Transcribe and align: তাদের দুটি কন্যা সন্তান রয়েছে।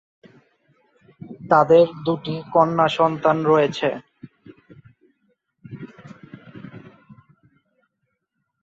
তাদের 1.51 1.85
দুটি 2.05 2.35
কন্যা 2.53 2.87
সন্তান 2.97 3.37
রয়েছে। 3.45 3.89